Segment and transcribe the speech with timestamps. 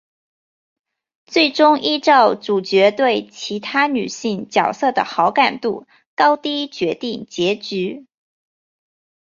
[1.27, 5.85] 最终依照主角对其他女性角色的好感度
[6.15, 8.07] 高低决定结局。